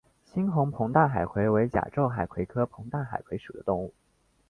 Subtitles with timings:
[0.33, 3.93] 猩红膨大海葵为甲胄海葵科膨大海葵属的动物。